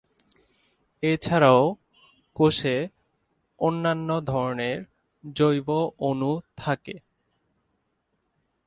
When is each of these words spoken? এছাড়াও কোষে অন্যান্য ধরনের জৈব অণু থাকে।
এছাড়াও 1.03 1.61
কোষে 2.35 2.77
অন্যান্য 3.59 4.09
ধরনের 4.25 4.77
জৈব 5.23 5.69
অণু 5.99 6.33
থাকে। 6.57 6.95